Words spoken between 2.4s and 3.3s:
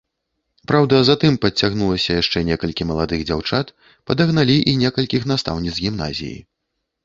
некалькі маладых